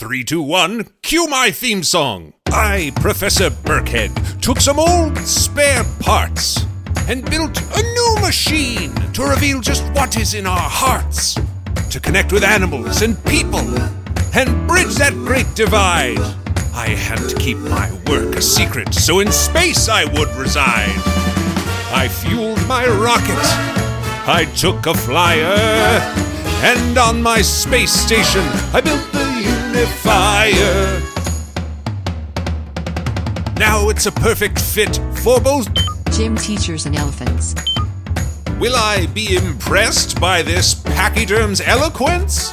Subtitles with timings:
[0.00, 2.32] Three, two, one, cue my theme song.
[2.46, 6.64] I, Professor Burkhead, took some old spare parts
[7.06, 11.36] and built a new machine to reveal just what is in our hearts,
[11.90, 13.60] to connect with animals and people,
[14.34, 16.18] and bridge that great divide.
[16.72, 20.96] I had to keep my work a secret, so in space I would reside.
[21.92, 23.44] I fueled my rocket,
[24.26, 25.58] I took a flyer,
[26.64, 29.09] and on my space station I built
[29.72, 31.00] the unifier.
[33.58, 35.68] Now it's a perfect fit for both
[36.12, 37.54] Gym teachers and elephants.
[38.58, 42.52] Will I be impressed by this pachyderm's eloquence?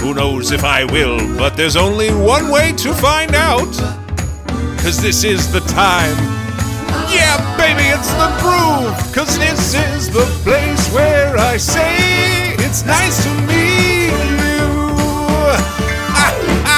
[0.00, 3.72] Who knows if I will, but there's only one way to find out.
[4.82, 6.16] Cause this is the time.
[7.10, 9.14] Yeah, baby, it's the groove.
[9.14, 13.91] Cause this is the place where I say it's nice to meet.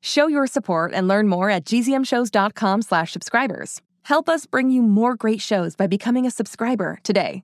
[0.00, 3.80] Show your support and learn more at gzmshows.com slash subscribers.
[4.04, 7.42] Help us bring you more great shows by becoming a subscriber today.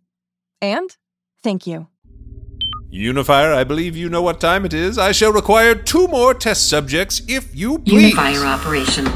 [0.62, 0.96] And
[1.42, 1.88] thank you.
[2.88, 4.98] Unifier, I believe you know what time it is.
[4.98, 8.14] I shall require two more test subjects, if you please.
[8.14, 9.06] Unifier operation.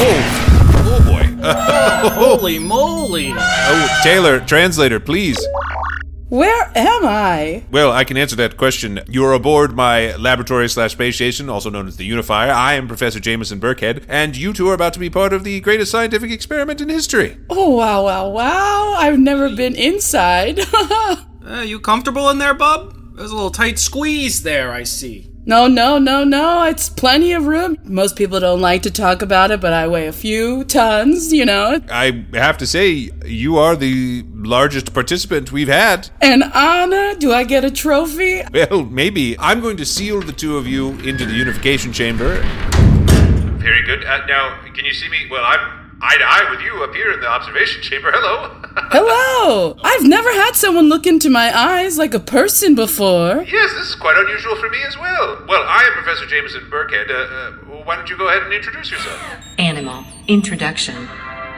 [0.00, 1.48] Oh, oh boy.
[2.10, 3.32] Holy moly!
[3.34, 5.38] Oh, Taylor, translator, please.
[6.28, 7.64] Where am I?
[7.70, 9.00] Well, I can answer that question.
[9.08, 12.50] You're aboard my laboratory slash space station, also known as the Unifier.
[12.50, 15.60] I am Professor Jameson Burkhead, and you two are about to be part of the
[15.60, 17.38] greatest scientific experiment in history.
[17.48, 18.94] Oh, wow, wow, wow.
[18.98, 20.60] I've never been inside.
[21.48, 22.94] Uh, you comfortable in there, bub?
[23.16, 25.30] There's a little tight squeeze there, I see.
[25.48, 26.64] No, no, no, no.
[26.64, 27.78] It's plenty of room.
[27.82, 31.46] Most people don't like to talk about it, but I weigh a few tons, you
[31.46, 31.80] know.
[31.90, 36.10] I have to say, you are the largest participant we've had.
[36.20, 37.14] An honor.
[37.14, 38.42] Do I get a trophy?
[38.52, 39.38] Well, maybe.
[39.38, 42.42] I'm going to seal the two of you into the unification chamber.
[43.56, 44.04] Very good.
[44.04, 45.28] Uh, now, can you see me?
[45.30, 48.10] Well, I'm eye to eye with you up here in the observation chamber.
[48.14, 48.67] Hello.
[48.90, 49.76] Hello.
[49.82, 53.42] I've never had someone look into my eyes like a person before.
[53.42, 55.44] yes, this is quite unusual for me as well.
[55.48, 57.10] Well, I am Professor Jameson Burkhead.
[57.10, 59.20] Uh, uh, why don't you go ahead and introduce yourself?
[59.58, 60.04] Animal.
[60.26, 61.08] Introduction.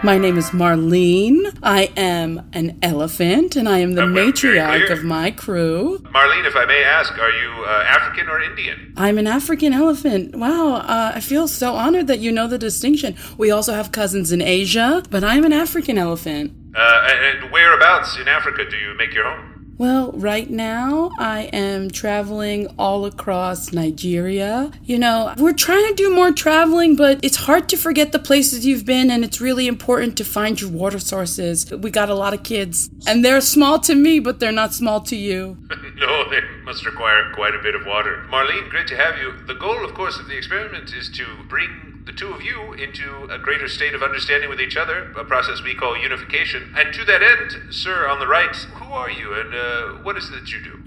[0.02, 1.54] My name is Marlene.
[1.62, 5.98] I am an elephant, and I am the Uh, well, matriarch of my crew.
[6.14, 8.94] Marlene, if I may ask, are you uh, African or Indian?
[8.96, 10.34] I'm an African elephant.
[10.36, 13.14] Wow, uh, I feel so honored that you know the distinction.
[13.36, 16.52] We also have cousins in Asia, but I'm an African elephant.
[16.74, 19.60] Uh, and whereabouts in Africa do you make your home?
[19.80, 24.70] Well, right now I am traveling all across Nigeria.
[24.84, 28.66] You know, we're trying to do more traveling, but it's hard to forget the places
[28.66, 31.70] you've been, and it's really important to find your water sources.
[31.72, 35.00] We got a lot of kids, and they're small to me, but they're not small
[35.00, 35.56] to you.
[35.96, 38.26] no, they must require quite a bit of water.
[38.28, 39.32] Marlene, great to have you.
[39.46, 43.28] The goal, of course, of the experiment is to bring the two of you into
[43.30, 46.74] a greater state of understanding with each other, a process we call unification.
[46.76, 50.28] And to that end, sir, on the right, who are you and uh, what is
[50.28, 50.82] it that you do?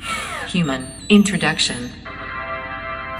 [0.47, 0.87] Human.
[1.09, 1.91] Introduction.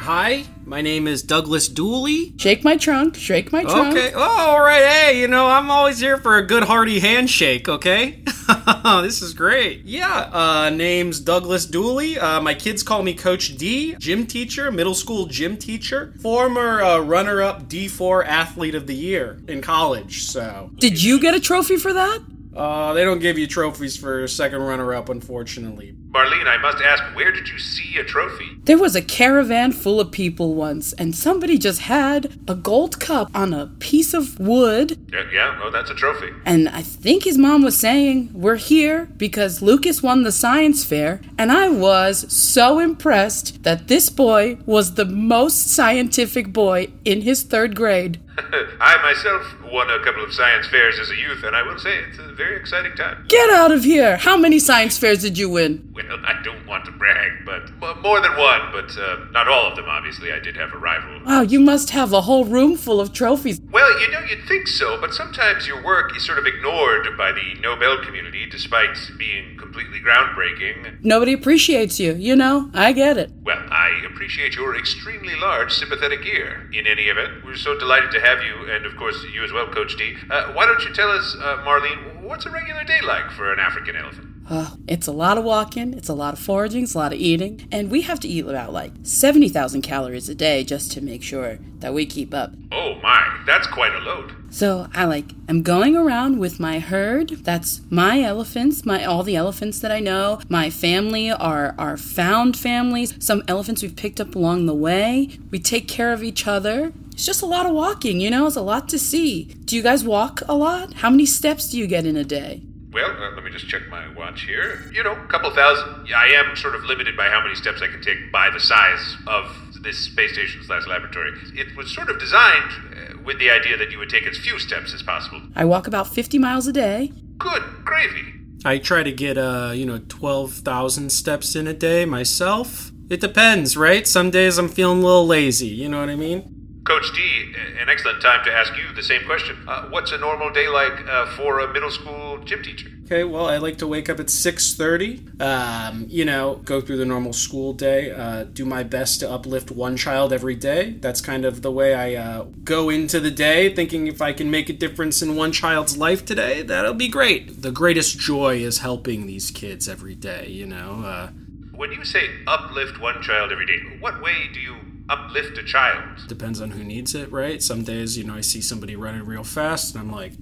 [0.03, 2.33] Hi, my name is Douglas Dooley.
[2.35, 3.95] Shake my trunk, shake my trunk.
[3.95, 4.11] Okay.
[4.13, 4.83] Oh, all right.
[4.83, 8.21] Hey, you know, I'm always here for a good hearty handshake, okay?
[8.83, 9.85] this is great.
[9.85, 12.19] Yeah, uh, name's Douglas Dooley.
[12.19, 16.99] Uh, my kids call me Coach D, gym teacher, middle school gym teacher, former uh,
[16.99, 20.69] runner up D4 athlete of the year in college, so.
[20.75, 22.19] Did you get a trophy for that?
[22.53, 25.95] Uh, they don't give you trophies for second runner up, unfortunately.
[26.13, 28.45] Marlene, I must ask, where did you see a trophy?
[28.65, 33.31] There was a caravan full of people once, and somebody just had a gold cup
[33.33, 34.95] on a piece of wood.
[35.11, 36.29] Yeah, yeah, oh, that's a trophy.
[36.45, 41.19] And I think his mom was saying, We're here because Lucas won the science fair.
[41.39, 47.41] And I was so impressed that this boy was the most scientific boy in his
[47.41, 48.21] third grade.
[48.79, 51.97] I myself won a couple of science fairs as a youth, and I will say
[52.09, 53.25] it's a very exciting time.
[53.27, 54.17] Get out of here!
[54.17, 55.93] How many science fairs did you win?
[56.07, 57.71] Well, I don't want to brag, but
[58.01, 60.31] more than one, but uh, not all of them, obviously.
[60.31, 61.21] I did have a rival.
[61.25, 63.59] Wow, you must have a whole room full of trophies.
[63.71, 67.31] Well, you know, you'd think so, but sometimes your work is sort of ignored by
[67.31, 71.03] the Nobel community despite being completely groundbreaking.
[71.03, 72.69] Nobody appreciates you, you know?
[72.73, 73.31] I get it.
[73.43, 76.69] Well, I appreciate your extremely large sympathetic ear.
[76.73, 79.67] In any event, we're so delighted to have you, and of course, you as well,
[79.67, 80.15] Coach D.
[80.29, 83.59] Uh, why don't you tell us, uh, Marlene, what's a regular day like for an
[83.59, 84.32] African elephant?
[84.53, 87.17] Uh, it's a lot of walking, it's a lot of foraging, it's a lot of
[87.17, 91.23] eating, and we have to eat about like 70,000 calories a day just to make
[91.23, 92.53] sure that we keep up.
[92.71, 94.31] Oh my, that's quite a load.
[94.51, 97.29] So I like I'm going around with my herd.
[97.29, 100.39] That's my elephants, my all the elephants that I know.
[100.49, 103.15] My family are are found families.
[103.17, 105.31] Some elephants we've picked up along the way.
[105.49, 106.93] We take care of each other.
[107.11, 108.45] It's just a lot of walking, you know.
[108.45, 109.45] It's a lot to see.
[109.65, 110.93] Do you guys walk a lot?
[110.93, 112.61] How many steps do you get in a day?
[112.93, 114.89] Well, uh, let me just check my watch here.
[114.93, 116.07] You know, a couple thousand.
[116.07, 118.59] Yeah, I am sort of limited by how many steps I can take by the
[118.59, 119.45] size of
[119.81, 121.31] this space station slash laboratory.
[121.55, 124.59] It was sort of designed uh, with the idea that you would take as few
[124.59, 125.41] steps as possible.
[125.55, 127.11] I walk about 50 miles a day.
[127.39, 128.33] Good gravy.
[128.63, 132.91] I try to get, uh, you know, 12,000 steps in a day myself.
[133.09, 134.07] It depends, right?
[134.07, 136.52] Some days I'm feeling a little lazy, you know what I mean?
[136.85, 139.55] Coach D, an excellent time to ask you the same question.
[139.65, 142.89] Uh, what's a normal day like uh, for a middle school gym teacher?
[143.05, 147.05] Okay, well, I like to wake up at 6.30, um, you know, go through the
[147.05, 150.91] normal school day, uh, do my best to uplift one child every day.
[150.99, 154.51] That's kind of the way I uh, go into the day, thinking if I can
[154.51, 157.61] make a difference in one child's life today, that'll be great.
[157.61, 161.03] The greatest joy is helping these kids every day, you know.
[161.05, 161.29] Uh,
[161.75, 164.75] When you say uplift one child every day, what way do you
[165.09, 166.27] uplift a child?
[166.27, 167.61] depends on who needs it, right?
[167.61, 170.33] Some days, you know, I see somebody running real fast and I'm like,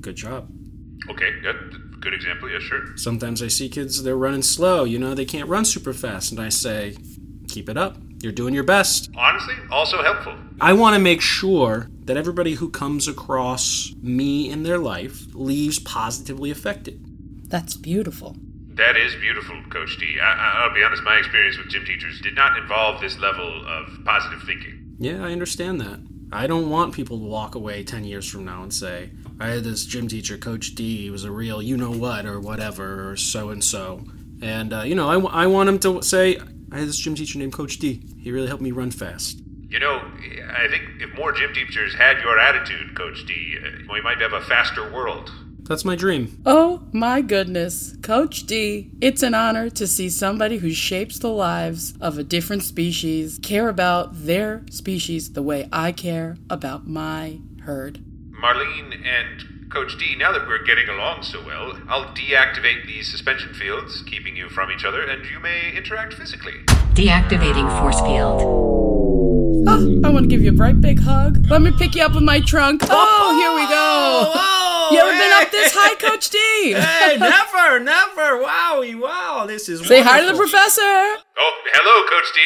[0.00, 0.50] good job.
[1.08, 1.52] Okay, yeah,
[2.00, 2.96] good example, yeah, sure.
[2.96, 6.32] Sometimes I see kids, they're running slow, you know, they can't run super fast.
[6.32, 6.96] And I say,
[7.48, 7.96] keep it up.
[8.22, 9.10] You're doing your best.
[9.16, 10.36] Honestly, also helpful.
[10.60, 15.80] I want to make sure that everybody who comes across me in their life leaves
[15.80, 17.04] positively affected.
[17.48, 18.36] That's beautiful.
[18.76, 20.18] That is beautiful, Coach D.
[20.20, 23.66] I, I- I'll be honest, my experience with gym teachers did not involve this level
[23.66, 24.94] of positive thinking.
[24.98, 26.00] Yeah, I understand that.
[26.32, 29.64] I don't want people to walk away 10 years from now and say, I had
[29.64, 33.16] this gym teacher, Coach D, he was a real you know what or whatever, or
[33.16, 34.04] so and so.
[34.40, 36.38] And, uh, you know, I, w- I want him to say,
[36.72, 38.02] I had this gym teacher named Coach D.
[38.18, 39.40] He really helped me run fast.
[39.68, 39.96] You know,
[40.54, 44.32] I think if more gym teachers had your attitude, Coach D, uh, we might have
[44.32, 45.30] a faster world.
[45.64, 46.42] That's my dream.
[46.44, 47.96] Oh my goodness.
[48.02, 52.62] Coach D, it's an honor to see somebody who shapes the lives of a different
[52.62, 58.00] species care about their species the way I care about my herd.
[58.42, 63.54] Marlene and Coach D, now that we're getting along so well, I'll deactivate the suspension
[63.54, 66.52] fields, keeping you from each other, and you may interact physically.
[66.92, 68.42] Deactivating force field.
[69.66, 71.46] Oh, I want to give you a bright big hug.
[71.48, 72.82] Let me pick you up with my trunk.
[72.90, 73.72] Oh, here we go.
[73.72, 76.38] Oh, oh You ever been up this high, Coach D?
[76.72, 78.42] hey, never, never.
[78.44, 79.44] Wowie, wow.
[79.46, 80.80] This is Say hi to the professor.
[80.82, 82.40] Oh, hello, Coach D.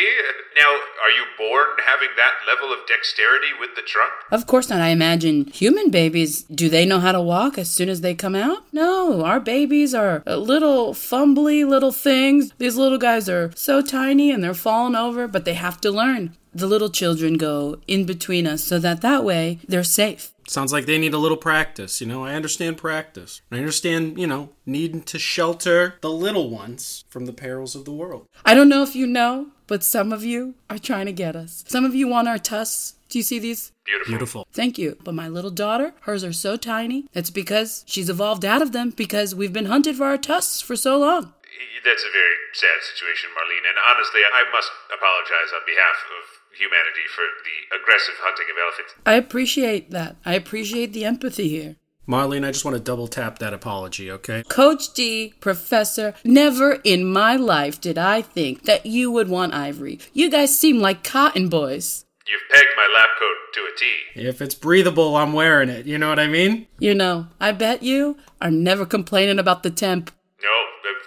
[0.58, 0.70] Now,
[1.02, 4.12] are you born having that level of dexterity with the trunk?
[4.30, 4.80] Of course not.
[4.80, 8.34] I imagine human babies, do they know how to walk as soon as they come
[8.34, 8.64] out?
[8.72, 12.52] No, our babies are little fumbly little things.
[12.58, 16.36] These little guys are so tiny and they're falling over, but they have to learn.
[16.54, 20.32] The little children go in between us so that that way they're safe.
[20.48, 22.00] Sounds like they need a little practice.
[22.00, 23.40] You know, I understand practice.
[23.50, 27.92] I understand, you know, needing to shelter the little ones from the perils of the
[27.92, 28.26] world.
[28.44, 31.64] I don't know if you know, but some of you are trying to get us.
[31.66, 32.94] Some of you want our tusks.
[33.08, 33.72] Do you see these?
[33.84, 34.10] Beautiful.
[34.10, 34.46] Beautiful.
[34.52, 34.98] Thank you.
[35.02, 37.06] But my little daughter, hers are so tiny.
[37.14, 40.76] It's because she's evolved out of them because we've been hunted for our tusks for
[40.76, 41.32] so long.
[41.86, 46.15] That's a very sad situation, Marlene, and honestly, I must apologize on behalf of
[46.58, 48.94] humanity for the aggressive hunting of elephants.
[49.04, 50.16] I appreciate that.
[50.24, 51.76] I appreciate the empathy here.
[52.08, 54.44] Marlene, I just want to double tap that apology, okay?
[54.48, 59.98] Coach D, Professor, never in my life did I think that you would want ivory.
[60.12, 62.04] You guys seem like cotton boys.
[62.28, 64.28] You've pegged my lab coat to a T.
[64.28, 65.86] If it's breathable, I'm wearing it.
[65.86, 66.68] You know what I mean?
[66.78, 70.12] You know, I bet you are never complaining about the temp.
[70.42, 70.62] No,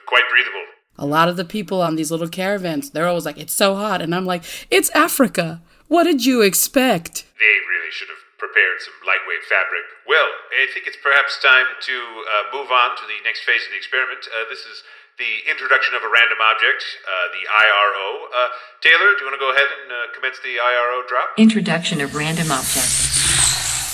[0.05, 0.65] quite breathable.
[0.99, 4.03] A lot of the people on these little caravans, they're always like, it's so hot.
[4.03, 5.63] And I'm like, it's Africa.
[5.87, 7.23] What did you expect?
[7.39, 9.87] They really should have prepared some lightweight fabric.
[10.03, 13.71] Well, I think it's perhaps time to uh, move on to the next phase of
[13.71, 14.27] the experiment.
[14.27, 14.83] Uh, this is
[15.15, 18.27] the introduction of a random object, uh, the IRO.
[18.35, 18.51] Uh,
[18.83, 21.31] Taylor, do you want to go ahead and uh, commence the IRO drop?
[21.39, 22.91] Introduction of random object.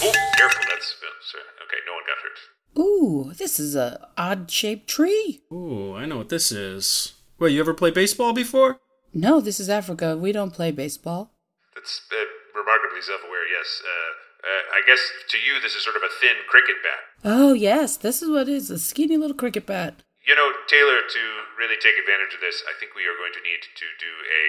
[0.01, 0.97] Oh, careful, that's.
[0.97, 1.45] Uh, sorry.
[1.69, 2.54] okay, no one got hurt.
[2.77, 5.41] Ooh, this is a odd shaped tree.
[5.51, 7.13] Ooh, I know what this is.
[7.39, 8.79] Well, you ever play baseball before?
[9.13, 10.17] No, this is Africa.
[10.17, 11.31] We don't play baseball.
[11.73, 12.25] That's uh,
[12.57, 13.47] remarkably self-aware.
[13.47, 13.81] Yes.
[13.83, 14.11] Uh,
[14.45, 17.01] uh, I guess to you this is sort of a thin cricket bat.
[17.23, 20.03] Oh, yes, this is what it is a skinny little cricket bat.
[20.27, 21.21] You know, Taylor, to
[21.57, 24.45] really take advantage of this, I think we are going to need to do a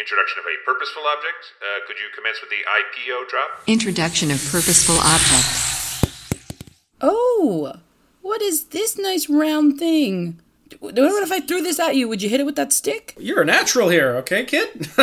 [0.00, 1.54] introduction of a purposeful object.
[1.62, 3.62] Uh, could you commence with the IPO drop?
[3.66, 5.69] Introduction of purposeful object.
[7.00, 7.74] Oh,
[8.20, 10.40] what is this nice round thing?
[10.78, 12.08] What if I threw this at you?
[12.08, 13.14] Would you hit it with that stick?
[13.18, 14.88] You're a natural here, okay, kid?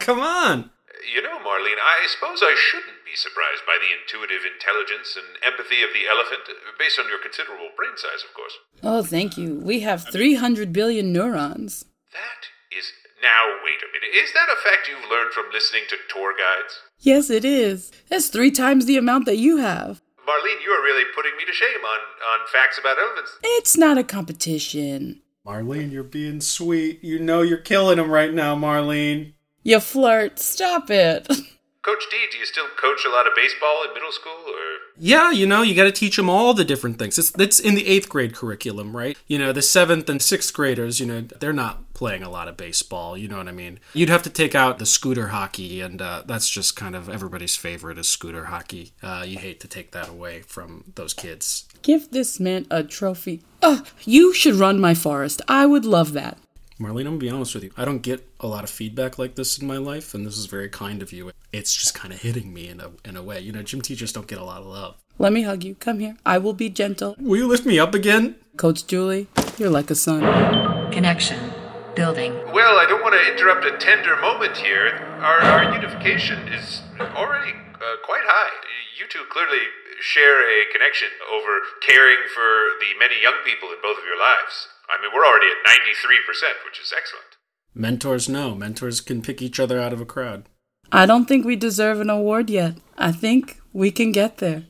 [0.00, 0.70] Come on.
[1.14, 5.82] You know, Marlene, I suppose I shouldn't be surprised by the intuitive intelligence and empathy
[5.82, 6.42] of the elephant,
[6.78, 8.54] based on your considerable brain size, of course.
[8.82, 9.60] Oh, thank you.
[9.60, 11.84] We have 300 billion neurons.
[12.12, 12.92] That is.
[13.22, 14.16] Now, wait a minute.
[14.16, 16.80] Is that a fact you've learned from listening to tour guides?
[16.98, 17.92] Yes, it is.
[18.08, 20.02] That's three times the amount that you have.
[20.26, 21.98] Marlene, you are really putting me to shame on,
[22.40, 23.38] on facts about elephants.
[23.42, 25.20] It's not a competition.
[25.46, 27.02] Marlene, you're being sweet.
[27.02, 29.32] You know you're killing him right now, Marlene.
[29.64, 30.38] You flirt.
[30.38, 31.26] Stop it.
[31.82, 35.32] Coach D, do you still coach a lot of baseball in middle school, or Yeah,
[35.32, 37.18] you know, you got to teach them all the different things.
[37.18, 39.18] It's, it's in the eighth grade curriculum, right?
[39.26, 42.56] You know, the seventh and sixth graders, you know, they're not playing a lot of
[42.56, 43.16] baseball.
[43.16, 43.78] You know what I mean?
[43.94, 47.54] You'd have to take out the scooter hockey, and uh, that's just kind of everybody's
[47.54, 48.90] favorite is scooter hockey.
[49.00, 51.68] Uh, you hate to take that away from those kids.
[51.82, 53.44] Give this man a trophy.
[53.62, 55.42] Ugh, you should run my forest.
[55.46, 56.38] I would love that.
[56.80, 57.70] Marlene, I'm gonna be honest with you.
[57.76, 60.46] I don't get a lot of feedback like this in my life, and this is
[60.46, 61.30] very kind of you.
[61.52, 63.38] It's just kind of hitting me in a in a way.
[63.38, 64.96] You know, gym teachers don't get a lot of love.
[65.18, 65.76] Let me hug you.
[65.76, 66.16] Come here.
[66.26, 67.14] I will be gentle.
[67.20, 68.34] Will you lift me up again?
[68.56, 70.90] Coach Dooley, you're like a son.
[70.90, 71.51] Connection.
[71.94, 72.32] Building.
[72.52, 74.96] Well, I don't want to interrupt a tender moment here.
[75.20, 78.52] Our, our unification is already uh, quite high.
[78.98, 79.60] You two clearly
[80.00, 84.68] share a connection over caring for the many young people in both of your lives.
[84.88, 87.36] I mean, we're already at 93%, which is excellent.
[87.74, 88.54] Mentors know.
[88.54, 90.48] Mentors can pick each other out of a crowd.
[90.90, 92.76] I don't think we deserve an award yet.
[92.96, 94.64] I think we can get there.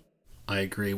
[0.49, 0.95] I agree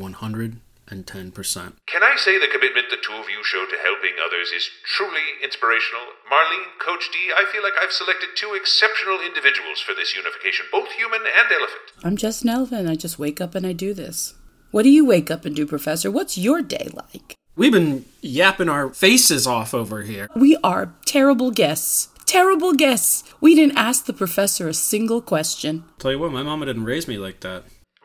[0.91, 1.73] 110%.
[1.87, 5.41] Can I say the commitment the two of you show to helping others is truly
[5.43, 6.03] inspirational?
[6.31, 10.93] Marlene, Coach D, I feel like I've selected two exceptional individuals for this unification, both
[10.93, 11.93] human and elephant.
[12.03, 12.89] I'm just an elephant.
[12.89, 14.35] I just wake up and I do this.
[14.71, 16.11] What do you wake up and do, Professor?
[16.11, 17.37] What's your day like?
[17.57, 20.29] We've been yapping our faces off over here.
[20.35, 22.09] We are terrible guests.
[22.27, 23.23] Terrible guests.
[23.41, 25.85] We didn't ask the professor a single question.
[25.99, 27.65] Tell you what, my mama didn't raise me like that.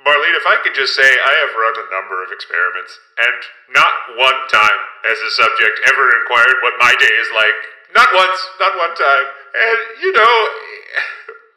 [0.09, 3.37] Marlene, if I could just say, I have run a number of experiments, and
[3.69, 7.53] not one time has a subject ever inquired what my day is like.
[7.93, 9.25] Not once, not one time.
[9.53, 10.33] And, you know,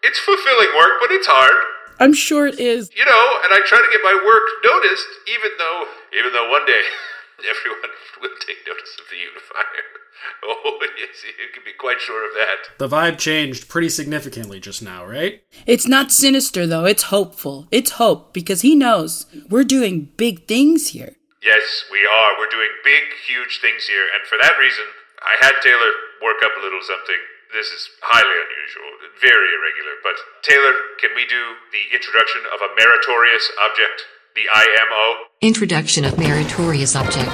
[0.04, 1.56] it's fulfilling work, but it's hard.
[1.96, 2.92] I'm sure it is.
[2.92, 6.68] You know, and I try to get my work noticed, even though, even though one
[6.68, 6.80] day
[7.48, 9.84] everyone will take notice of the unifier.
[10.44, 12.78] Oh, yes, you can be quite sure of that.
[12.78, 15.42] The vibe changed pretty significantly just now, right?
[15.66, 16.84] It's not sinister, though.
[16.84, 17.66] It's hopeful.
[17.70, 21.16] It's hope because he knows we're doing big things here.
[21.42, 22.38] Yes, we are.
[22.38, 24.86] We're doing big, huge things here, and for that reason,
[25.22, 25.90] I had Taylor
[26.22, 27.18] work up a little something.
[27.50, 32.72] This is highly unusual, very irregular, but Taylor, can we do the introduction of a
[32.78, 34.06] meritorious object?
[34.34, 35.24] The IMO?
[35.42, 37.28] Introduction of meritorious object.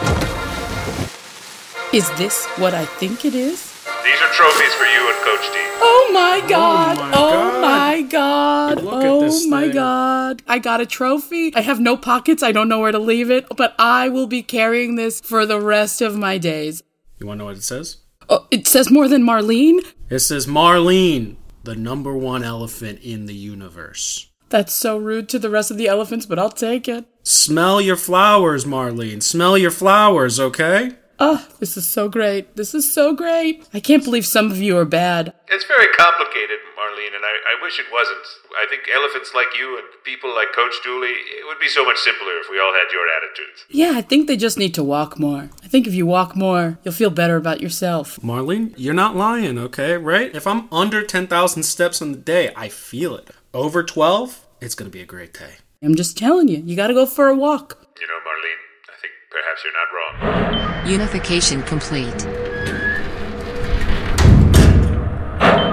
[1.95, 3.73] Is this what I think it is?
[4.05, 5.59] These are trophies for you and Coach D.
[5.81, 6.99] Oh my oh god!
[6.99, 7.61] Oh my Oh God.
[7.61, 8.83] my god!
[8.83, 9.75] Look at oh this my thing.
[9.75, 10.43] god!
[10.49, 11.55] I got a trophy.
[11.55, 12.43] I have no pockets.
[12.43, 15.61] I don't know where to leave it, but I will be carrying this for the
[15.61, 16.83] rest of my days.
[17.21, 17.99] You wanna know what it says?
[18.29, 19.81] Oh, it says more than Marlene?
[20.11, 24.29] It says Marlene, the number one elephant in the universe.
[24.49, 27.05] That's so rude to the rest of the elephants, but I'll take it.
[27.23, 29.23] Smell your flowers, Marlene.
[29.23, 30.97] Smell your flowers, okay?
[31.21, 32.55] Oh, this is so great.
[32.55, 33.67] This is so great.
[33.75, 35.33] I can't believe some of you are bad.
[35.49, 38.25] It's very complicated, Marlene, and I, I wish it wasn't.
[38.57, 41.99] I think elephants like you and people like Coach Dooley, it would be so much
[41.99, 43.67] simpler if we all had your attitudes.
[43.69, 45.51] Yeah, I think they just need to walk more.
[45.63, 48.21] I think if you walk more, you'll feel better about yourself.
[48.23, 49.97] Marlene, you're not lying, okay?
[49.97, 50.35] Right?
[50.35, 53.31] If I'm under 10,000 steps in the day, I feel it.
[53.55, 55.55] Over 12, it's gonna be a great day.
[55.83, 57.79] I'm just telling you, you gotta go for a walk.
[57.99, 60.87] You know, Marlene, I think perhaps you're not wrong.
[60.87, 62.27] Unification complete.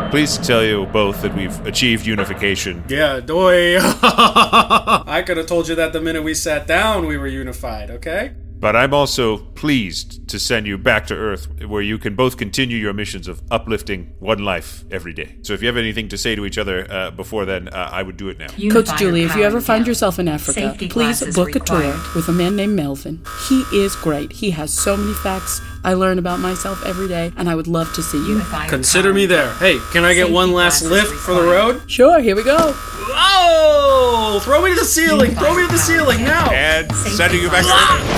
[0.10, 2.82] Please tell you both that we've achieved unification.
[2.88, 3.78] Yeah, doy.
[3.82, 8.32] I could have told you that the minute we sat down, we were unified, okay?
[8.60, 12.78] But I'm also pleased to send you back to Earth, where you can both continue
[12.78, 15.36] your missions of uplifting one life every day.
[15.42, 18.02] So if you have anything to say to each other uh, before then, uh, I
[18.02, 18.48] would do it now.
[18.72, 19.88] Coach Dooley, if you ever find down.
[19.88, 23.24] yourself in Africa, Safety please glasses book a tour with a man named Melvin.
[23.48, 24.32] He is great.
[24.32, 27.94] He has so many facts I learn about myself every day, and I would love
[27.94, 28.30] to see you.
[28.30, 29.54] Unifier Consider me there.
[29.54, 31.80] Hey, can I get one last lift for the road?
[31.86, 32.58] Sure, here we go.
[32.58, 34.42] Oh!
[34.44, 35.36] Throw me to the ceiling!
[35.36, 36.50] Throw me to the ceiling now!
[36.52, 38.10] And sending you back to glasses.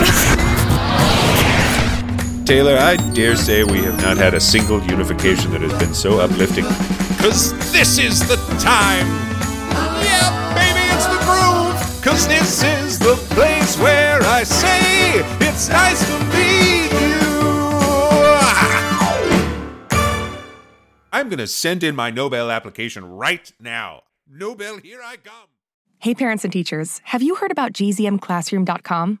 [0.00, 0.44] Earth.
[2.44, 6.18] Taylor, I dare say we have not had a single unification that has been so
[6.18, 6.64] uplifting.
[7.18, 9.06] Cause this is the time.
[10.02, 10.43] Yeah, baby, it's the
[12.22, 17.14] this is the place where I say it's nice to meet you.
[21.12, 24.02] I'm going to send in my Nobel application right now.
[24.28, 25.48] Nobel, here I come.
[25.98, 29.20] Hey, parents and teachers, have you heard about gzmclassroom.com?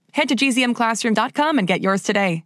[0.13, 2.43] Head to gzmclassroom.com and get yours today.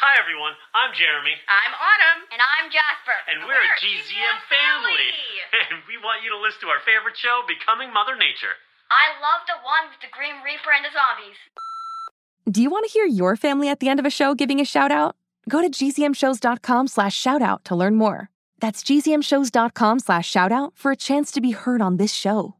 [0.00, 2.24] Hi everyone, I'm Jeremy, I'm Autumn.
[2.32, 3.16] And I'm Jasper.
[3.28, 5.10] and we're, a GZM family.
[5.70, 8.54] And we want you to listen to our favorite show, Becoming Mother Nature.
[8.90, 11.36] I love the one with the Green Reaper and the zombies.
[12.48, 14.64] Do you want to hear your family at the end of a show giving a
[14.64, 15.16] shout out?
[15.48, 18.30] Go to gzmshows.com slash shout out to learn more.
[18.60, 22.54] That's gzmshows.com slash shout out for a chance to be heard on this show.